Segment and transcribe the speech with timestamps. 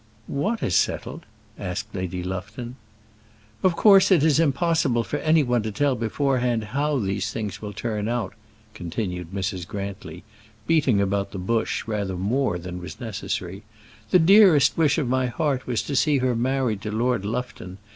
[0.25, 1.25] "What is settled?"
[1.59, 2.75] asked Lady Lufton.
[3.61, 7.71] "Of course it is impossible for any one to tell beforehand how these things will
[7.73, 8.33] turn out,"
[8.73, 9.67] continued Mrs.
[9.67, 10.23] Grantly,
[10.65, 13.61] beating about the bush rather more than was necessary.
[14.09, 17.77] "The dearest wish of my heart was to see her married to Lord Lufton.